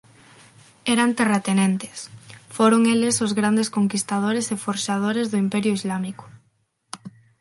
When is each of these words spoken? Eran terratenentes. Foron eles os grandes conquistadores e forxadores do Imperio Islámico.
Eran 0.93 1.11
terratenentes. 1.19 1.97
Foron 2.55 2.81
eles 2.93 3.15
os 3.25 3.31
grandes 3.39 3.71
conquistadores 3.77 4.45
e 4.55 4.61
forxadores 4.65 5.27
do 5.31 5.37
Imperio 5.45 5.73
Islámico. 5.79 6.25